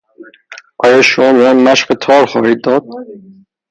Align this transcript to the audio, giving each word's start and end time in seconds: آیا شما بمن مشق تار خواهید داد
آیا 0.85 1.01
شما 1.11 1.29
بمن 1.33 1.57
مشق 1.67 1.93
تار 1.93 2.25
خواهید 2.25 2.61
داد 2.61 2.83